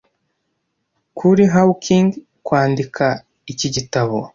[1.17, 2.09] Kuri Hawking,
[2.45, 3.05] kwandika
[3.51, 4.17] iki gitabo